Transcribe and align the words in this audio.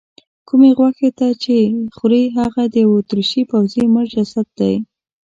کومې 0.47 0.71
غوښې 0.77 1.09
چې 1.17 1.29
ته 1.45 1.49
یې 1.57 1.61
خورې 1.97 2.23
هغه 2.37 2.63
د 2.73 2.75
یوه 2.83 2.95
اتریشي 2.99 3.41
پوځي 3.51 3.83
مړ 3.93 4.05
جسد 4.13 4.47
دی. 4.59 4.73